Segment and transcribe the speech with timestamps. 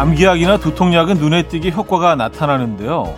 [0.00, 3.14] 감기약이나 두통약은 눈에 띄게 효과가 나타나는데요.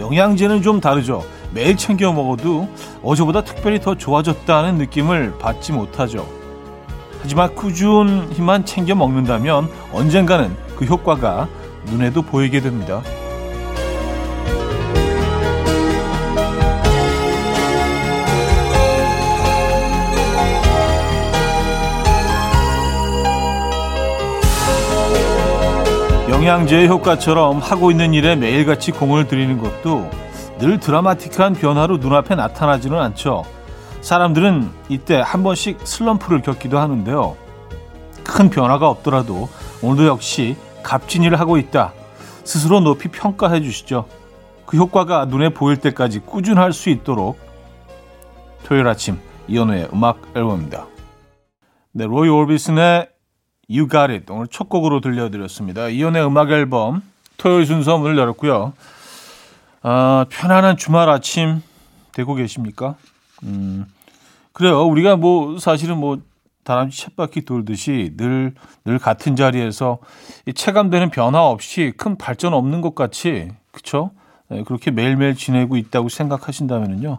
[0.00, 1.24] 영양제는 좀 다르죠.
[1.54, 2.68] 매일 챙겨 먹어도
[3.04, 6.26] 어제보다 특별히 더 좋아졌다는 느낌을 받지 못하죠.
[7.22, 11.46] 하지만 꾸준히만 챙겨 먹는다면 언젠가는 그 효과가
[11.84, 13.02] 눈에도 보이게 됩니다.
[26.46, 30.08] 영양제의 효과처럼 하고 있는 일에 매일같이 공을 들이는 것도
[30.60, 33.44] 늘 드라마틱한 변화로 눈앞에 나타나지는 않죠.
[34.00, 37.36] 사람들은 이때 한 번씩 슬럼프를 겪기도 하는데요.
[38.22, 39.48] 큰 변화가 없더라도
[39.82, 41.92] 오늘도 역시 값진 일을 하고 있다.
[42.44, 44.06] 스스로 높이 평가해 주시죠.
[44.66, 47.40] 그 효과가 눈에 보일 때까지 꾸준할 수 있도록
[48.62, 50.86] 토요일 아침 이연우의 음악 앨범입니다.
[51.92, 53.08] 네, 로이 올비슨의
[53.70, 55.88] You Got It 오늘 첫 곡으로 들려드렸습니다.
[55.88, 57.02] 이연의 음악 앨범
[57.36, 58.72] 토요일 순서 문을 열었고요.
[59.82, 61.62] 아, 편안한 주말 아침
[62.12, 62.96] 되고 계십니까?
[63.42, 63.86] 음,
[64.52, 64.84] 그래요.
[64.84, 66.18] 우리가 뭐 사실은 뭐
[66.64, 68.54] 다람쥐 쳇바퀴 돌듯이 늘,
[68.84, 69.98] 늘 같은 자리에서
[70.52, 74.10] 체감되는 변화 없이 큰 발전 없는 것 같이, 그쵸?
[74.48, 77.18] 네, 그렇게 매일매일 지내고 있다고 생각하신다면요.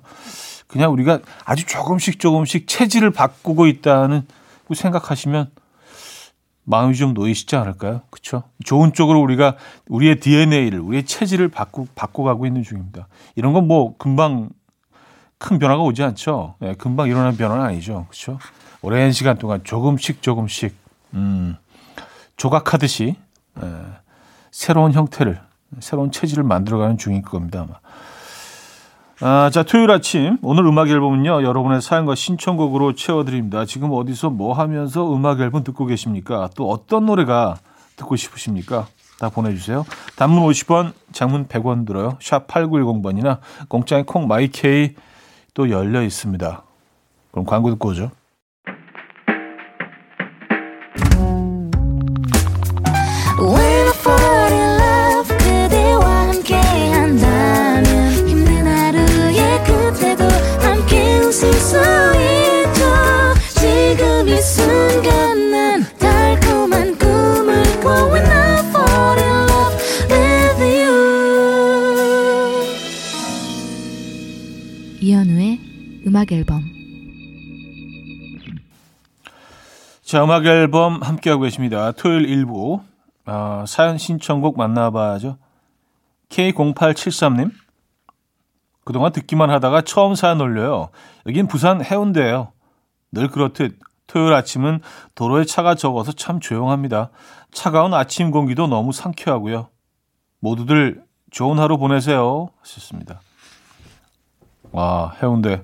[0.68, 4.26] 그냥 우리가 아주 조금씩 조금씩 체질을 바꾸고 있다는
[4.74, 5.50] 생각하시면
[6.70, 8.02] 마음이 좀 놓이시지 않을까요?
[8.10, 8.44] 그렇죠?
[8.66, 9.56] 좋은 쪽으로 우리가
[9.88, 13.08] 우리의 DNA를 우리의 체질을 바꾸 바꿔가고 있는 중입니다.
[13.36, 14.50] 이런 건 뭐 금방
[15.38, 16.56] 큰 변화가 오지 않죠.
[16.60, 18.06] 네, 금방 일어나는 변화는 아니죠.
[18.10, 18.38] 그렇죠?
[18.82, 20.76] 오랜 시간 동안 조금씩 조금씩
[21.14, 21.56] 음,
[22.36, 23.16] 조각하듯이
[23.62, 23.62] 에,
[24.52, 25.40] 새로운 형태를
[25.80, 27.62] 새로운 체질을 만들어가는 중일 겁니다.
[27.62, 27.80] 아마.
[29.20, 31.42] 아, 자, 토요일 아침 오늘 음악 앨범은요.
[31.44, 33.66] 여러분의 사연과 신청곡으로 채워 드립니다.
[33.66, 36.50] 지금 어디서 뭐 하면서 음악 앨범 듣고 계십니까?
[36.56, 37.58] 또 어떤 노래가
[37.96, 38.86] 듣고 싶으십니까?
[39.20, 39.88] 다 보내주세요.
[40.18, 42.20] 단문 50원, 장문 100원 들어요.
[42.22, 43.40] 샵 8910번이나
[43.70, 44.94] 공짜의 콩 마이케이
[45.56, 46.62] 또 열려 있습니다.
[47.32, 48.12] 그럼 광고 듣고 오죠.
[76.18, 76.64] 음악 앨범
[80.02, 81.92] 자, 음악 앨범 함께하고 계십니다.
[81.92, 82.82] 토요일 일부
[83.28, 85.38] 어, 사연 신청곡 만나봐야죠.
[86.30, 87.52] K0873님
[88.84, 90.90] 그동안 듣기만 하다가 처음 사연 올려요.
[91.28, 92.52] 여긴 부산 해운대예요.
[93.12, 94.82] 늘 그렇듯 토요일 아침은
[95.14, 97.12] 도로에 차가 적어서 참 조용합니다.
[97.52, 99.70] 차가운 아침 공기도 너무 상쾌하고요.
[100.40, 102.50] 모두들 좋은 하루 보내세요.
[102.64, 103.22] 하셨습니다.
[104.72, 105.64] 와, 해운대.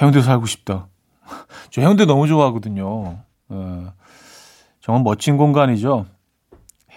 [0.00, 0.86] 해운대 살고 싶다.
[1.70, 3.18] 저 해운대 너무 좋아하거든요.
[3.52, 3.56] 예.
[4.80, 6.06] 정말 멋진 공간이죠.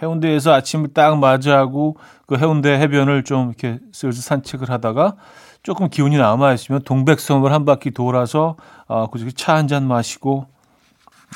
[0.02, 5.16] 해운대에서 아침을 딱 맞이하고 그 해운대 해변을 좀 이렇게 슬슬 산책을 하다가
[5.62, 8.56] 조금 기운이 남아 있으면 동백섬을 한 바퀴 돌아서
[8.88, 10.46] 아, 그저기 차 한 잔 마시고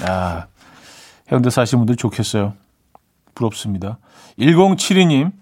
[0.06, 0.46] 아,
[1.30, 2.54] 해운대 사시는 분들 좋겠어요.
[3.34, 3.98] 부럽습니다.
[4.38, 5.32] 1072님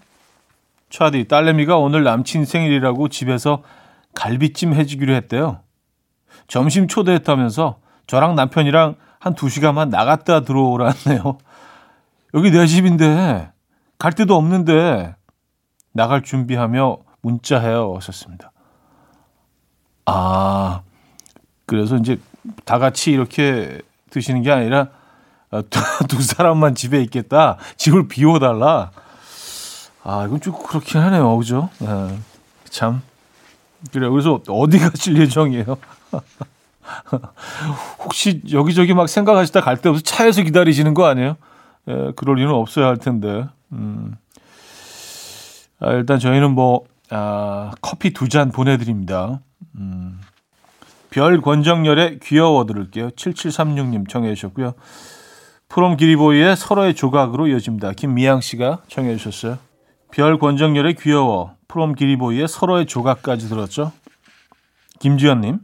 [0.89, 3.63] 차디 딸내미가 오늘 남친 생일이라고 집에서
[4.13, 5.59] 갈비찜 해주기로 했대요.
[6.47, 11.37] 점심 초대했다면서 저랑 남편이랑 한두 시간만 나갔다 들어오라네요.
[12.33, 13.51] 여기 내 집인데
[13.97, 15.15] 갈 데도 없는데
[15.91, 17.95] 나갈 준비하며 문자해요.
[17.95, 18.51] 하셨습니다.
[20.05, 20.81] 아,
[21.65, 22.19] 그래서 이제
[22.63, 24.89] 다 같이 이렇게 드시는 게 아니라
[25.51, 27.57] 어, 두, 두 사람만 집에 있겠다.
[27.75, 28.91] 집을 비워달라.
[30.03, 31.35] 아, 이건 좀 그렇긴 하네요.
[31.37, 31.69] 그죠?
[31.79, 32.17] 네,
[32.69, 33.01] 참.
[33.91, 35.77] 그래, 그래서 어디 가실 예정이에요?
[37.99, 41.35] 혹시 여기저기 막 생각하시다 갈때 없어 차에서 기다리시는 거 아니에요?
[41.89, 43.45] 예, 그럴 리는 없어야 할 텐데.
[43.71, 44.15] 음.
[45.79, 49.39] 아, 일단 저희는 뭐, 아, 커피 두 잔 보내드립니다.
[49.75, 50.19] 음.
[51.09, 53.09] 별 권정열의 귀여워 들을게요.
[53.11, 54.73] 7736님 청해 주셨고요.
[55.69, 57.93] 프롬 기리보이의 서로의 조각으로 이어집니다.
[57.93, 59.57] 김미양 씨가 청해 주셨어요.
[60.11, 63.91] 별 권정열의 귀여워, 프롬 기리보이의 서로의 조각까지 들었죠.
[64.99, 65.59] 김지현님,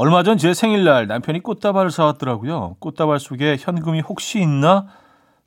[0.00, 2.76] 얼마 전 제 생일날 남편이 꽃다발을 사왔더라고요.
[2.78, 4.86] 꽃다발 속에 현금이 혹시 있나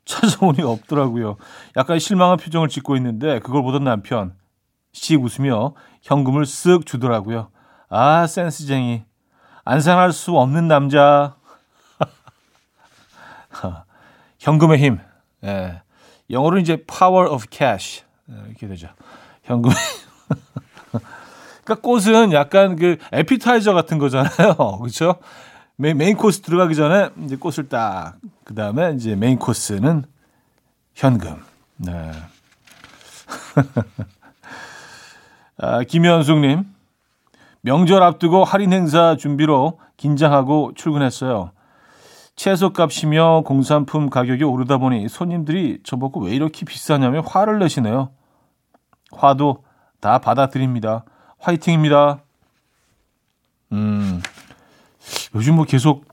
[0.04, 1.38] 찾아보니 없더라고요.
[1.76, 4.36] 약간 실망한 표정을 짓고 있는데 그걸 보던 남편
[4.92, 7.48] 씩 웃으며 현금을 쓱 주더라고요.
[7.88, 9.02] 아 센스쟁이
[9.64, 11.34] 안 사랑할 수 없는 남자
[14.38, 15.00] 현금의 힘
[15.42, 15.82] 예.
[16.30, 18.86] 영어로 이제 power of cash 네, 이렇게 되죠.
[19.42, 19.72] 현금.
[21.64, 24.56] 그러니까 꽃은 약간 그 에피타이저 같은 거잖아요.
[24.80, 25.16] 그렇죠?
[25.76, 30.04] 메인, 메인 코스 들어가기 전에 이제 꽃을 딱 그다음에 이제 메인 코스는
[30.94, 31.42] 현금.
[31.76, 32.12] 네.
[35.58, 36.64] 아, 김현숙 님
[37.62, 41.50] 명절 앞두고 할인 행사 준비로 긴장하고 출근했어요.
[42.36, 48.10] 채소값이며 공산품 가격이 오르다 보니 손님들이 저보고 왜 이렇게 비싸냐며 화를 내시네요.
[49.12, 49.64] 화도
[50.00, 51.04] 다 받아들입니다.
[51.44, 52.20] 화이팅입니다.
[53.72, 54.22] 음,
[55.34, 56.04] 요즘 뭐 계속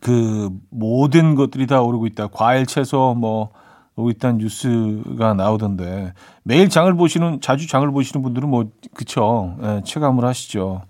[0.00, 2.28] 그 모든 것들이 다 오르고 있다.
[2.28, 3.50] 과일, 채소 뭐
[3.96, 10.24] 오고 있다는 뉴스가 나오던데 매일 장을 보시는 자주 장을 보시는 분들은 뭐 그쵸 예, 체감을
[10.24, 10.82] 하시죠.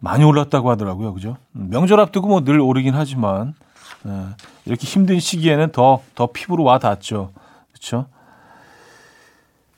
[0.00, 1.36] 많이 올랐다고 하더라고요, 그죠?
[1.52, 3.54] 명절 앞두고 뭐 늘 오르긴 하지만
[4.06, 4.10] 예,
[4.64, 7.32] 이렇게 힘든 시기에는 더 더 피부로 와 닿죠,
[7.72, 8.06] 그렇죠?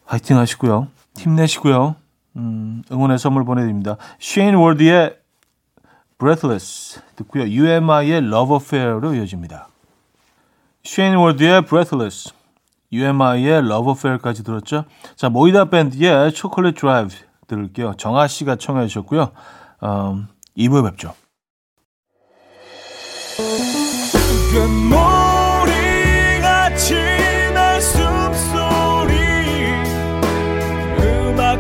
[0.07, 1.97] 화이팅 하시고요, 힘내시고요.
[2.37, 3.97] 음, 응원의 선물 보내드립니다.
[4.19, 5.17] 쉐인 월드의
[6.19, 7.45] Breathless 듣고요.
[7.45, 9.69] UMI의 Love Affair로 이어집니다.
[10.85, 12.33] 쉐인 워드의 Breathless,
[12.93, 14.85] UMI의 Love Affair까지 들었죠.
[15.17, 17.15] 자, 모이다 밴드의 초콜릿 드라이브
[17.47, 17.95] 들을게요.
[17.97, 19.33] 정아 씨가 청해 주셨고요.
[19.83, 21.15] 음, 2부에 뵙죠.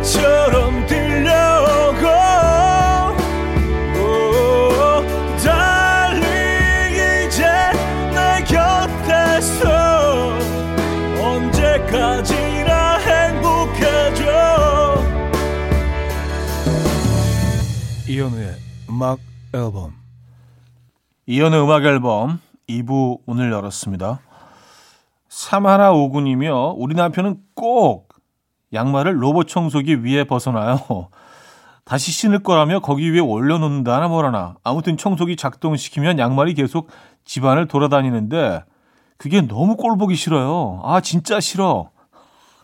[0.00, 2.06] 음악처럼 들려오고
[4.00, 7.44] 오, 달리 이제
[8.10, 9.68] 내 곁에서
[11.22, 14.24] 언제까지나 행복해져
[18.08, 18.56] 이현우의
[18.88, 19.18] 음악
[19.54, 19.94] 앨범
[21.26, 24.20] 이현우의 음악 앨범 2부 오늘 열었습니다.
[25.28, 26.74] 3159님이요.
[26.76, 28.09] 우리 남편은 꼭
[28.72, 31.08] 양말을 로봇 청소기 위에 벗어나요.
[31.84, 34.54] 다시 신을 거라며 거기 위에 올려놓는다나 뭐라나.
[34.62, 36.88] 아무튼 청소기 작동시키면 양말이 계속
[37.24, 38.64] 집안을 돌아다니는데
[39.16, 40.80] 그게 너무 꼴보기 싫어요.
[40.84, 41.90] 아 진짜 싫어.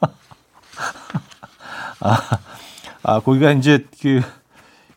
[2.00, 2.20] 아,
[3.02, 4.22] 아 거기가 이제 그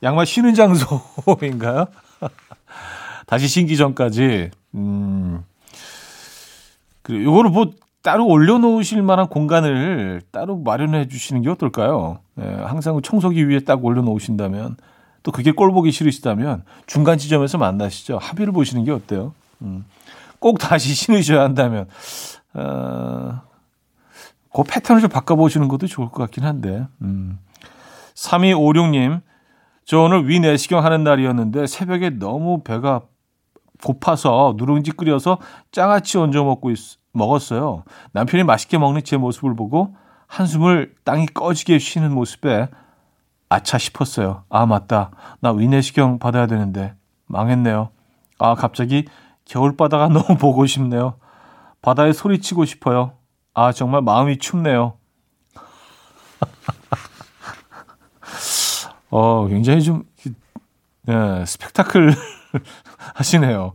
[0.04, 1.88] 양말 신은 장소인가요?
[3.26, 5.44] 다시 신기 전까지 음.
[7.02, 7.72] 그 요거를 뭐
[8.02, 12.20] 따로 올려놓으실 만한 공간을 따로 마련해 주시는 게 어떨까요?
[12.40, 14.78] 예, 항상 청소기 위에 딱 올려놓으신다면
[15.24, 18.18] 또 그게 꼴 보기 싫으시다면 중간 지점에서 만나시죠.
[18.18, 19.34] 합의를 보시는 게 어때요?
[19.62, 19.86] 음.
[20.40, 21.88] 꼭 다시 신으셔야 한다면
[22.54, 23.42] 어,
[24.54, 27.38] 그 패턴을 좀 바꿔보시는 것도 좋을 것 같긴 한데 음.
[28.16, 29.22] 3256님
[29.86, 33.02] 저 오늘 위 내시경 하는 날이었는데 새벽에 너무 배가
[33.84, 35.40] 고파서 누룽지 끓여서
[35.72, 36.78] 장아찌 얹어 먹고 있,
[37.12, 37.84] 먹었어요.
[38.12, 39.96] 남편이 맛있게 먹는 제 모습을 보고
[40.28, 42.70] 한숨을 땅이 꺼지게 쉬는 모습에
[43.50, 44.44] 아차 싶었어요.
[44.50, 45.12] 아 맞다.
[45.40, 46.94] 나 위내시경 받아야 되는데
[47.26, 47.90] 망했네요.
[48.38, 49.06] 아 갑자기
[49.46, 51.16] 겨울바다가 너무 보고 싶네요.
[51.82, 53.14] 바다에 소리치고 싶어요.
[53.54, 54.94] 아 정말 마음이 춥네요.
[59.10, 60.04] 어 굉장히 좀
[61.04, 62.14] 네, 스펙타클
[63.16, 63.74] 하시네요.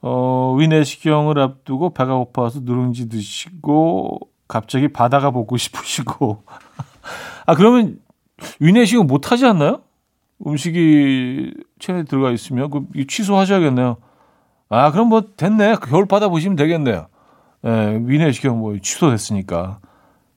[0.00, 6.42] 어, 위내시경을 앞두고 배가 고파서 누룽지 드시고 갑자기 바다가 보고 싶으시고
[7.46, 7.98] 아 그러면
[8.60, 9.82] 위내시경 못 하지 않나요?
[10.46, 13.96] 음식이 체내에 들어가 있으면 그 취소하셔야겠네요.
[14.68, 17.08] 아 그럼 뭐 됐네 겨울 바다 보시면 되겠네요.
[17.66, 19.80] 예, 위내시경 뭐 취소됐으니까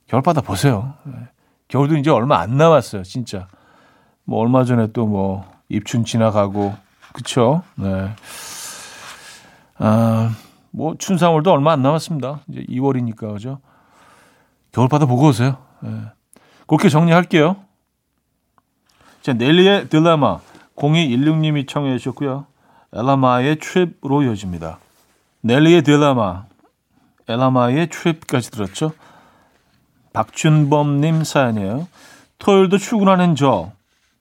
[0.08, 0.96] 겨울 바다 보세요.
[1.08, 1.12] 예,
[1.68, 3.48] 겨울도 이제 얼마 안 남았어요, 진짜.
[4.24, 6.74] 뭐 얼마 전에 또 뭐 입춘 지나가고
[7.14, 7.62] 그쵸?
[7.76, 8.10] 네.
[9.84, 10.36] 아,
[10.70, 12.42] 뭐, 춘삼월도 얼마 안 남았습니다.
[12.50, 13.60] 이제 2월이니까, 그죠?
[14.72, 15.58] 겨울바다 보고 오세요.
[15.82, 15.90] 네.
[16.68, 17.58] 그렇게 정리할게요.
[19.22, 20.40] 자, 넬리의 딜레마.
[20.76, 22.46] 0216님이 청해 주셨고요.
[22.94, 24.80] 엘라마의 트립으로 이어집니다.
[25.42, 26.46] 넬리의 딜레마.
[27.28, 28.94] 엘라마의 트립까지 들었죠?
[30.14, 31.88] 박준범님 사연이에요.
[32.38, 33.72] 토요일도 출근하는 저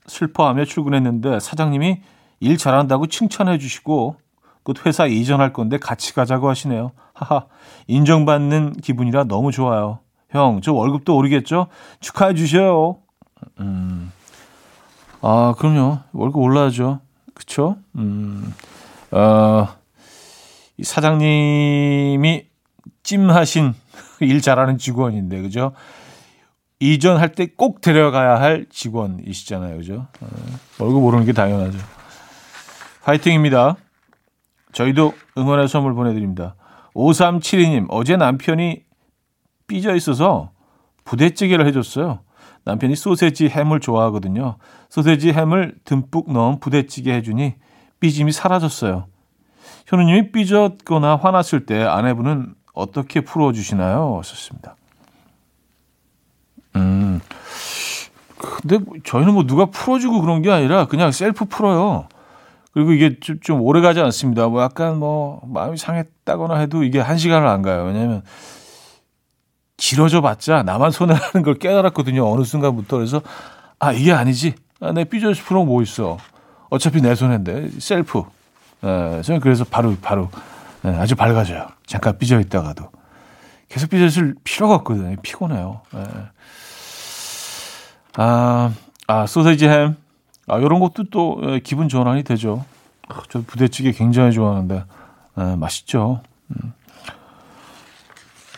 [0.06, 2.00] 슬퍼하며 출근했는데 사장님이
[2.40, 4.16] 일 잘한다고 칭찬해 주시고
[4.62, 6.92] 곧 회사 이전할 건데 같이 가자고 하시네요.
[7.14, 7.46] 하하,
[7.86, 10.00] 인정받는 기분이라 너무 좋아요.
[10.30, 11.66] 형, 저 월급도 오르겠죠?
[12.00, 12.98] 축하해 주셔요.
[13.58, 14.12] 음.
[15.22, 15.98] 아, 그럼요.
[16.12, 17.00] 월급 올라야죠.
[17.34, 17.76] 그쵸?
[17.96, 18.54] 음.
[19.10, 19.68] 어,
[20.76, 22.46] 이 사장님이
[23.02, 23.74] 찜하신
[24.20, 25.72] 일 잘하는 직원인데, 그죠?
[26.82, 29.76] 이전할 때 꼭 데려가야 할 직원이시잖아요.
[29.78, 30.06] 그죠?
[30.20, 30.26] 어,
[30.78, 31.78] 월급 오르는 게 당연하죠.
[33.02, 33.76] 파이팅입니다.
[34.72, 36.54] 저희도 응원의 선물 보내드립니다.
[36.94, 38.82] 5372님, 어제 남편이
[39.66, 40.50] 삐져 있어서
[41.04, 42.20] 부대찌개를 해줬어요.
[42.64, 44.56] 남편이 소세지 햄을 좋아하거든요.
[44.88, 47.54] 소세지 햄을 듬뿍 넣은 부대찌개 해주니
[48.00, 49.06] 삐짐이 사라졌어요.
[49.86, 54.20] 현우님이 삐졌거나 화났을 때 아내분은 어떻게 풀어주시나요?
[54.24, 54.76] 썼습니다.
[56.76, 57.20] 음,
[58.38, 62.08] 근데 뭐 저희는 뭐 누가 풀어주고 그런 게 아니라 그냥 셀프 풀어요.
[62.72, 64.46] 그리고 이게 좀, 좀 오래 가지 않습니다.
[64.48, 67.84] 뭐 약간 뭐 마음이 상했다거나 해도 이게 한 시간을 안 가요.
[67.84, 68.22] 왜냐면
[69.76, 72.30] 길어져 봤자 나만 손해라는 걸 깨달았거든요.
[72.30, 72.98] 어느 순간부터.
[72.98, 73.22] 그래서
[73.78, 74.54] 아, 이게 아니지.
[74.80, 76.18] 아, 내 삐져 풀어 뭐 있어.
[76.68, 77.70] 어차피 내 손해인데.
[77.80, 78.22] 셀프.
[78.84, 80.30] 예, 저는 그래서 바로, 바로
[80.84, 81.66] 예, 아주 밝아져요.
[81.86, 82.90] 잠깐 삐져 있다가도.
[83.68, 85.16] 계속 삐져 있을 필요가 없거든요.
[85.22, 85.80] 피곤해요.
[85.94, 86.04] 예.
[88.16, 88.72] 아,
[89.06, 89.96] 아, 소세지 햄.
[90.50, 92.64] 아, 요런 것도 또 예, 기분 전환이 되죠.
[93.08, 94.84] 아, 저 부대찌개 굉장히 좋아하는데,
[95.38, 96.20] 예, 맛있죠.
[96.50, 96.72] 음.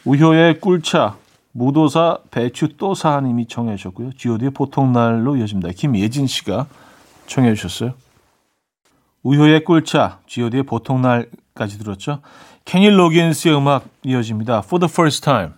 [0.05, 1.17] 우효의 꿀차,
[1.53, 4.11] 무도사 배추 또사님이 청해 주셨고요.
[4.17, 5.71] god의 보통날로 이어집니다.
[5.77, 6.67] 김예진 씨가
[7.27, 7.95] 청해 주셨어요.
[9.23, 12.21] 우효의 꿀차, god의 보통날까지 들었죠.
[12.65, 14.59] 케니 로긴스의 음악 이어집니다.
[14.65, 15.53] For the first time.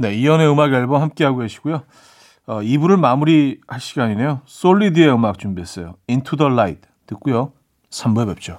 [0.00, 1.82] 네, 이연의 음악 앨범 함께하고 계시고요.
[2.46, 4.42] 어, 2부를 마무리할 시간이네요.
[4.44, 5.96] 솔리드의 음악 준비했어요.
[6.08, 7.52] Into the Light 듣고요.
[7.90, 8.58] 3부에 뵙죠.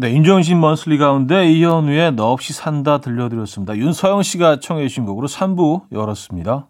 [0.00, 3.76] 네, 인정신 먼슬리 가운데 이현우의 너 없이 산다 들려드렸습니다.
[3.76, 6.68] 윤서영 씨가 청해 주신 곡으로 3부 열었습니다.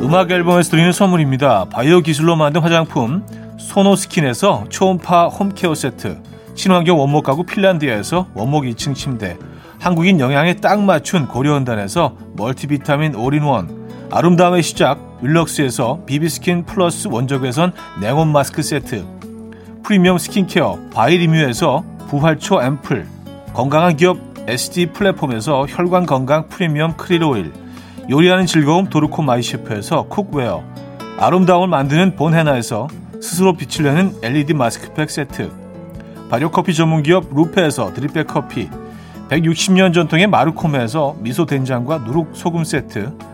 [0.00, 1.64] 음악 앨범에서 드리는 선물입니다.
[1.70, 3.26] 바이오 기술로 만든 화장품
[3.58, 6.22] 소노스킨에서 초음파 홈케어 세트
[6.54, 9.36] 친환경 원목 가구 핀란디아에서 원목 2층 침대
[9.80, 18.62] 한국인 영양에 딱 맞춘 고려원단에서 멀티비타민 올인원 아름다움의 시작 윌럭스에서 비비스킨 플러스 원적외선 냉온 마스크
[18.62, 19.06] 세트
[19.82, 23.06] 프리미엄 스킨케어 바이리뮤에서 부활초 앰플
[23.54, 27.52] 건강한 기업 SD 플랫폼에서 혈관 건강 프리미엄 크릴 오일
[28.10, 30.62] 요리하는 즐거움 도르코 마이셰프에서 쿡웨어
[31.16, 35.50] 아름다움을 만드는 본헤나에서 스스로 빛을 내는 LED 마스크팩 세트
[36.28, 38.68] 발효커피 전문기업 루페에서 드립백 커피
[39.30, 43.33] 160년 전통의 마르코메에서 미소 된장과 누룩 소금 세트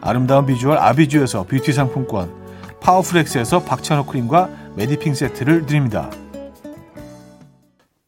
[0.00, 2.32] 아름다운 비주얼 아비주에서 뷰티 상품권,
[2.80, 6.10] 파워풀엑스에서 박찬호 크림과 메디핑 세트를 드립니다.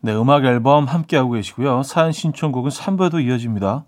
[0.01, 1.83] 네, 음악 앨범 함께하고 계시고요.
[1.83, 3.85] 사연 신청곡은 3부에도 이어집니다.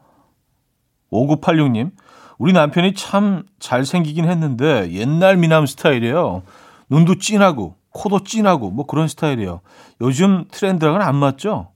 [1.11, 1.93] 5986님,
[2.39, 6.43] 우리 남편이 참 잘생기긴 했는데 옛날 미남 스타일이에요.
[6.91, 9.61] 눈도 진하고 코도 진하고 뭐 그런 스타일이에요.
[10.01, 11.69] 요즘 트렌드랑은 안 맞죠?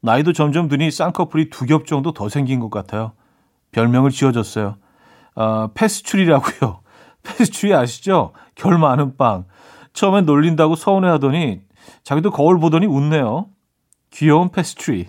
[0.00, 3.12] 나이도 점점 드니 쌍꺼풀이 두 겹 정도 더 생긴 것 같아요.
[3.72, 4.76] 별명을 지어줬어요.
[5.34, 6.80] 어, 패스츄리라고요.
[7.22, 8.32] 패스츄리 아시죠?
[8.54, 9.44] 결 많은 빵.
[9.92, 11.62] 처음엔 놀린다고 서운해하더니
[12.02, 13.46] 자기도 거울 보더니 웃네요.
[14.10, 15.08] 귀여운 패스츄리.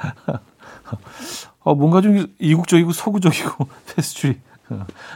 [1.60, 4.40] 어, 뭔가 좀 이국적이고 서구적이고 패스츄리.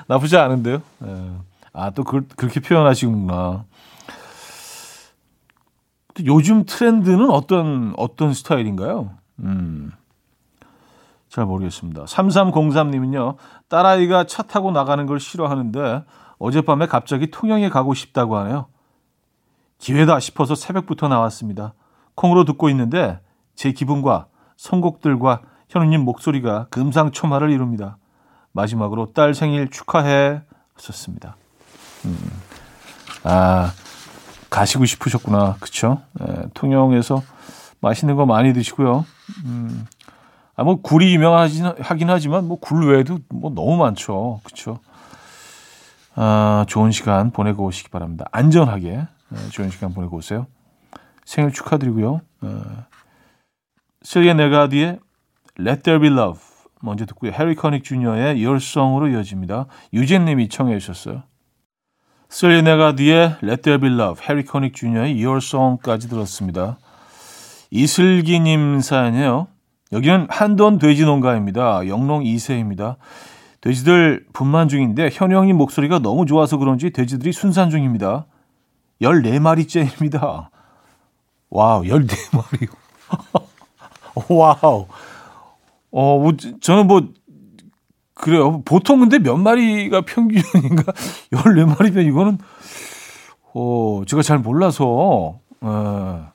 [0.08, 0.82] 나쁘지 않은데요.
[1.06, 1.30] 예.
[1.72, 3.64] 아, 또 그, 그렇게 표현하시구나.
[6.24, 9.10] 요즘 트렌드는 어떤 어떤 스타일인가요?
[9.40, 9.92] 음.
[11.34, 12.04] 잘 모르겠습니다.
[12.04, 13.34] 3303님은요,
[13.68, 16.04] 딸아이가 차 타고 나가는 걸 싫어하는데
[16.38, 18.66] 어젯밤에 갑자기 통영에 가고 싶다고 하네요.
[19.78, 21.74] 기회다 싶어서 새벽부터 나왔습니다.
[22.14, 23.18] 콩으로 듣고 있는데
[23.56, 24.26] 제 기분과
[24.56, 27.98] 선곡들과 현우님 목소리가 금상첨화를 이룹니다.
[28.52, 30.40] 마지막으로 딸 생일 축하해
[30.74, 31.34] 하셨습니다.
[32.04, 32.16] 음.
[33.24, 33.72] 아
[34.50, 36.00] 가시고 싶으셨구나, 그쵸?
[36.12, 37.24] 네, 통영에서
[37.80, 39.04] 맛있는 거 많이 드시고요.
[39.46, 39.86] 음,
[40.56, 44.40] 아, 뭐 굴이 유명하긴 하긴 하지만 뭐 굴 외에도 뭐 너무 많죠.
[44.44, 44.78] 그렇죠?
[46.14, 48.26] 아, 좋은 시간 보내고 오시기 바랍니다.
[48.32, 50.46] 안전하게 네, 좋은 시간 보내고 오세요.
[51.24, 52.20] 생일 축하드리고요.
[52.42, 52.62] 어,
[54.02, 55.00] 실리아 네가디의
[55.58, 56.40] Let There Be Love
[56.82, 57.32] 먼저 듣고요.
[57.32, 59.66] 해리 커닉 주니어의 Song으로 이어집니다.
[59.92, 61.22] 유진 님이 청해 주셨어요.
[62.28, 66.78] 실리아 네가디의 Let There Be Love, 해리 커닉 주니어의 Song까지 들었습니다.
[67.70, 69.48] 이슬기 님 사연이에요.
[69.94, 71.86] 여기는 한돈 돼지 농가입니다.
[71.86, 72.96] 영농 2세입니다.
[73.60, 78.26] 돼지들 분만 중인데 현우 형님 목소리가 너무 좋아서 그런지 돼지들이 순산 중입니다.
[79.00, 80.48] 14마리째입니다.
[81.48, 82.68] 와우, 14마리.
[84.28, 84.86] 와우.
[85.92, 87.08] 어, 뭐, 저는 뭐,
[88.14, 88.62] 그래요.
[88.64, 90.92] 보통 근데 몇 마리가 평균인가?
[91.30, 92.38] 14마리면 이거는,
[93.54, 96.32] 어, 제가 잘 몰라서, 어,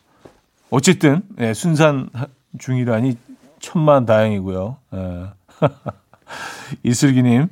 [0.70, 2.10] 어쨌든, 예, 순산
[2.58, 3.18] 중이라니
[3.60, 4.78] 천만 다행이고요.
[4.96, 5.26] 예.
[6.84, 7.48] 이슬기님,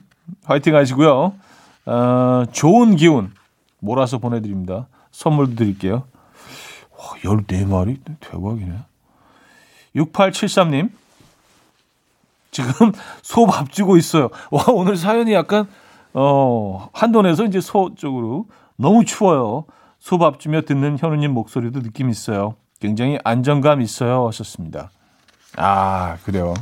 [0.46, 1.34] 화이팅 하시고요.
[1.86, 3.32] 어, 좋은 기운
[3.80, 4.88] 몰아서 보내드립니다.
[5.12, 6.04] 선물도 드릴게요.
[6.98, 8.00] 와, 14마리?
[8.20, 8.74] 대박이네.
[9.96, 10.92] 6873님,
[12.52, 12.92] 지금
[13.24, 14.30] 소 밥 주고 있어요.
[14.52, 15.68] 와, 오늘 사연이 약간,
[16.14, 19.66] 어, 한돈에서 이제 소 쪽으로 너무 추워요.
[20.00, 22.56] 소 밥 주며 듣는 현우님 목소리도 느낌 있어요.
[22.80, 24.28] 굉장히 안정감 있어요.
[24.28, 24.92] 하셨습니다.
[25.58, 26.54] 아, 그래요.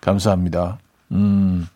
[0.00, 0.78] 감사합니다.
[1.12, 1.66] 음,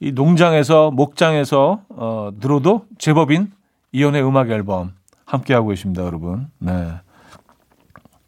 [0.00, 3.52] 이 농장에서, 목장에서, 어, 들어도 제법인
[3.92, 4.92] 이연의 음악 앨범
[5.24, 6.50] 함께 하고 계십니다, 여러분.
[6.58, 6.92] 네.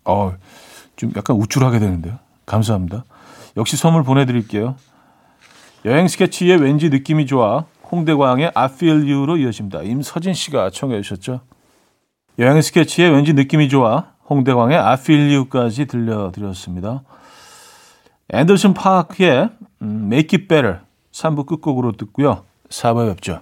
[0.05, 0.33] 어,
[0.95, 2.19] 좀 약간 우쭐하게 되는데요.
[2.47, 3.05] 감사합니다.
[3.57, 4.77] 역시 선물 보내드릴게요.
[5.85, 9.83] 여행 스케치의 왠지 느낌이 좋아 홍대광의 I Feel You로 이어집니다.
[9.83, 11.41] 임서진 씨가 청해 주셨죠.
[12.39, 17.03] 여행 스케치의 왠지 느낌이 좋아 홍대광의 I Feel You까지 들려드렸습니다.
[18.33, 19.51] 앤더슨 파크의
[19.83, 20.79] Make It Better
[21.13, 22.45] 3부 끝곡으로 듣고요.
[22.69, 23.41] 4부에 뵙죠.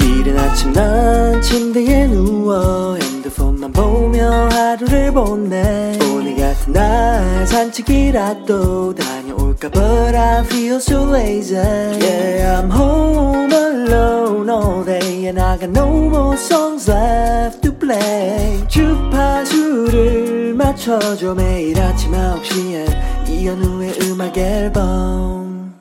[0.00, 10.16] 이른 아침 난 침대에 누워 핸드폰만 보며 하루를 보내 오늘 같은 날 산책이라도 다녀올까 But
[10.16, 16.36] I feel so lazy Yeah I'm home alone all day And I got no more
[16.36, 25.74] songs left to play 주파수를 맞춰줘 매일 아침 9시에 이현우의 음악 앨범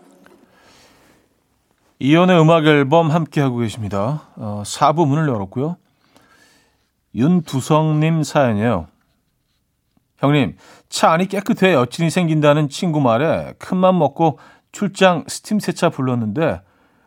[1.99, 4.23] 이연의 음악 앨범 함께하고 계십니다.
[4.35, 5.77] 어, 4부 문을 열었고요.
[7.15, 8.87] 윤두성님 사연이에요.
[10.17, 10.57] 형님,
[10.89, 14.39] 차 안이 깨끗해 여친이 생긴다는 친구 말에 큰맘 먹고
[14.71, 16.61] 출장 스팀 세차 불렀는데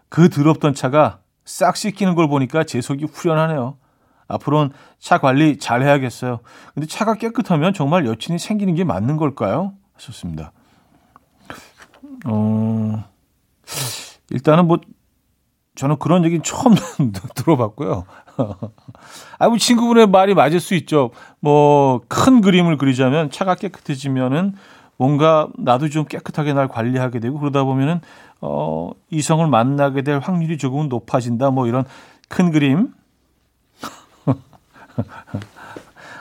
[0.08, 3.76] 그 더럽던 차가 싹 씻기는 걸 보니까 제 속이 후련하네요.
[4.28, 6.40] 앞으로는 차 관리 잘 해야겠어요.
[6.74, 9.72] 근데 차가 깨끗하면 정말 여친이 생기는 게 맞는 걸까요?
[9.94, 10.52] 하셨습니다.
[12.26, 13.04] 어,
[14.30, 14.78] 일단은 뭐
[15.74, 16.74] 저는 그런 얘기는 처음
[17.34, 18.04] 들어봤고요.
[19.38, 21.10] 아, 뭐 친구분의 말이 맞을 수 있죠.
[21.40, 24.54] 뭐 큰 그림을 그리자면 차가 깨끗해지면은
[24.96, 28.00] 뭔가 나도 좀 깨끗하게 날 관리하게 되고 그러다 보면은
[28.40, 31.50] 어 이성을 만나게 될 확률이 조금은 높아진다.
[31.50, 31.84] 뭐 이런
[32.28, 32.92] 큰 그림.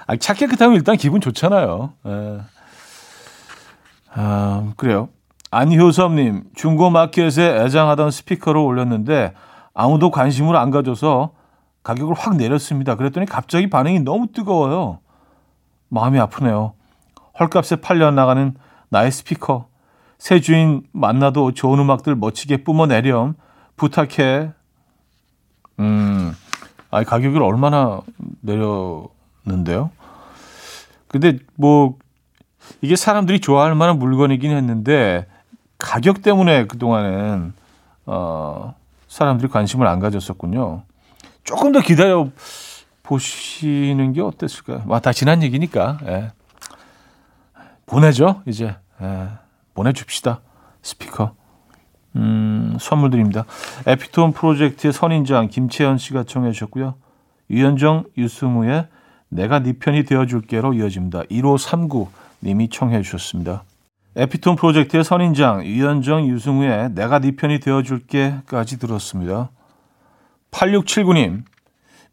[0.07, 1.93] 아, 차 깨끗하면 일단 기분 좋잖아요.
[2.05, 2.37] 에.
[4.13, 5.09] 아, 그래요.
[5.51, 9.33] 안효섭님, 중고마켓에 애장하던 스피커를 올렸는데
[9.73, 11.31] 아무도 관심을 안 가져서
[11.83, 12.95] 가격을 확 내렸습니다.
[12.95, 14.99] 그랬더니 갑자기 반응이 너무 뜨거워요.
[15.89, 16.73] 마음이 아프네요.
[17.39, 18.55] 헐값에 팔려 나가는
[18.89, 19.67] 나의 스피커.
[20.17, 23.35] 새 주인 만나도 좋은 음악들 멋지게 뿜어내렴.
[23.77, 24.51] 부탁해.
[25.79, 26.35] 음,
[26.89, 28.01] 아 가격을 얼마나
[28.47, 29.91] 내렸는데요?
[31.07, 31.97] 근데 뭐
[32.81, 35.27] 이게 사람들이 좋아할 만한 물건이긴 했는데
[35.77, 37.53] 가격 때문에 그동안은
[38.05, 38.75] 어
[39.07, 40.83] 사람들이 관심을 안 가졌었군요.
[41.43, 42.29] 조금 더 기다려
[43.03, 44.83] 보시는 게 어땠을까요?
[44.87, 45.97] 와, 다 지난 얘기니까.
[46.07, 46.31] 예.
[47.85, 48.75] 보내죠, 이제.
[49.01, 49.29] 예.
[49.73, 50.41] 보내줍시다.
[50.81, 51.33] 스피커.
[52.17, 53.45] 음, 선물 드립니다.
[53.85, 56.95] 에피톤 프로젝트의 선인장 김채연 씨가 청해 주셨고요.
[57.49, 58.87] 유현정, 유승우의
[59.29, 61.23] 내가 네 편이 되어줄게로 이어집니다.
[61.29, 62.09] 1539
[62.43, 63.63] 님이 청해 주셨습니다.
[64.15, 69.49] 에피톤 프로젝트의 선인장, 유현정, 유승우의 내가 네 편이 되어줄게까지 들었습니다.
[70.51, 71.43] 8679님,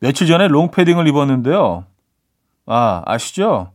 [0.01, 1.85] 며칠 전에 롱패딩을 입었는데요.
[2.67, 3.73] 아, 아시죠?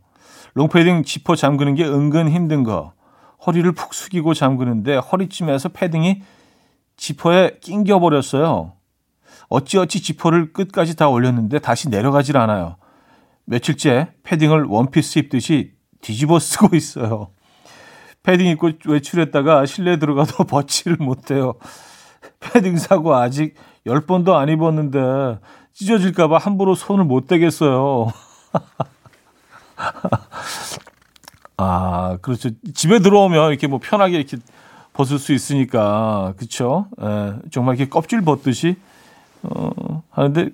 [0.54, 2.92] 롱패딩 지퍼 잠그는 게 은근 힘든 거.
[3.46, 6.22] 허리를 푹 숙이고 잠그는데 허리쯤에서 패딩이
[6.96, 8.72] 지퍼에 낑겨버렸어요.
[9.50, 12.76] 어찌어찌 지퍼를 끝까지 다 올렸는데 다시 내려가질 않아요.
[13.44, 17.32] 며칠째 패딩을 원피스 입듯이 뒤집어 쓰고 있어요.
[18.22, 21.54] 패딩 입고 외출했다가 실내 들어가도 벗지를 못해요.
[22.38, 23.54] 패딩 사고 아직
[23.86, 25.40] 10번도 안 입었는데
[25.74, 28.12] 찢어질까봐 함부로 손을 못 대겠어요.
[31.56, 32.50] 아, 그렇죠.
[32.74, 34.36] 집에 들어오면 이렇게 뭐 편하게 이렇게
[34.92, 36.86] 벗을 수 있으니까, 그쵸?
[37.00, 38.76] 예, 정말 이렇게 껍질 벗듯이,
[39.42, 40.50] 어, 하는데,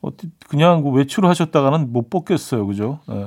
[0.00, 2.66] 어떻게, 그냥 뭐 외출을 하셨다가는 못 벗겠어요.
[2.66, 3.00] 그죠?
[3.10, 3.26] 예.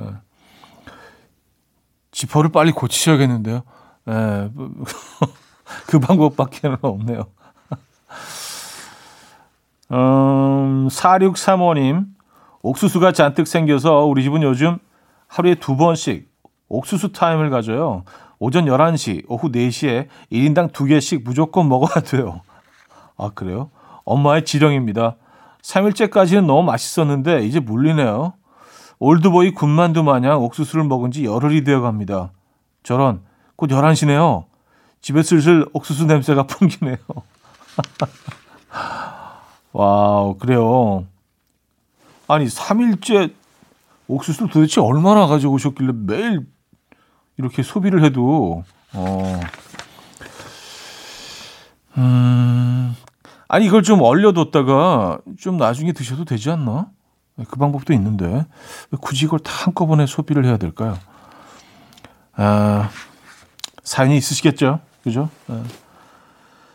[2.12, 3.62] 지퍼를 빨리 고치셔야겠는데요.
[4.08, 4.50] 예,
[5.88, 7.26] 그 방법밖에는 없네요.
[9.92, 12.06] 음, 4635님,
[12.62, 14.78] 옥수수가 잔뜩 생겨서 우리 집은 요즘
[15.26, 16.30] 하루에 두 번씩
[16.68, 18.04] 옥수수 타임을 가져요.
[18.38, 22.40] 오전 11시, 오후 4시에 1인당 두 개씩 무조건 먹어야 돼요.
[23.16, 23.70] 아, 그래요?
[24.04, 25.16] 엄마의 지령입니다.
[25.62, 28.34] 3일째까지는 너무 맛있었는데 이제 물리네요.
[28.98, 32.30] 올드보이 군만두 마냥 옥수수를 먹은 지 열흘이 되어 갑니다.
[32.82, 33.22] 저런,
[33.56, 34.44] 곧 11시네요.
[35.00, 36.96] 집에 슬슬 옥수수 냄새가 풍기네요.
[39.72, 41.06] 와우, 그래요.
[42.28, 43.32] 아니, 3일째
[44.08, 46.46] 옥수수를 도대체 얼마나 가져오셨길래 매일
[47.36, 48.62] 이렇게 소비를 해도,
[48.92, 49.40] 어,
[51.96, 52.94] 음,
[53.52, 56.88] 아니, 이걸 좀 얼려뒀다가 좀 나중에 드셔도 되지 않나?
[57.36, 60.98] 그 방법도 있는데, 왜 굳이 이걸 다 한꺼번에 소비를 해야 될까요?
[62.32, 62.88] 아,
[63.84, 64.80] 사연이 있으시겠죠?
[65.04, 65.28] 그죠?
[65.48, 65.62] 아.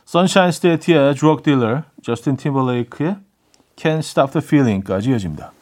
[0.05, 3.17] 선샤인 스테이트의 Drug Dealer, 저스틴 팀벌레이크의
[3.75, 5.53] Can't Stop the Feeling까지 이어집니다.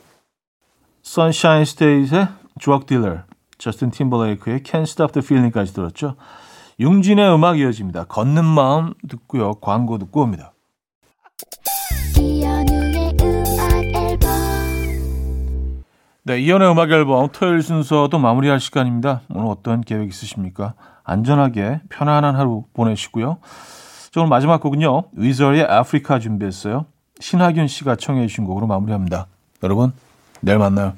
[1.01, 2.28] 선샤인 스테이트의
[2.60, 3.19] Drug Dealer,
[3.58, 6.17] 저스틴 팀벌레이크의 Can't Stop the Feeling까지 들었죠.
[6.78, 8.04] 융진의 음악 이어집니다.
[8.04, 9.54] 걷는 마음 듣고요.
[9.62, 10.51] 광고 듣고 옵니다.
[16.28, 19.21] 네, 이연의 음악 앨범 토요일 순서도 마무리할 시간입니다.
[19.30, 20.74] 오늘 어떤 계획 있으십니까?
[21.04, 23.38] 안전하게 편안한 하루 보내시고요.
[24.12, 25.04] 자, 오늘 마지막 곡은요.
[25.12, 26.86] 위저의 아프리카 준비했어요.
[27.19, 29.28] 신하균 씨가 청해 주신 곡으로 마무리합니다.
[29.62, 29.93] 여러분,
[30.41, 30.93] 내일 만나요.